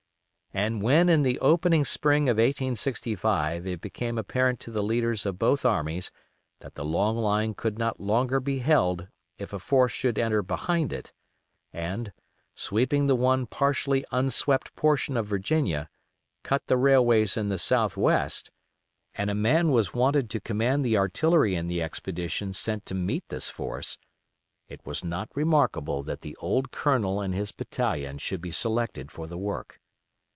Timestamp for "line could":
7.15-7.79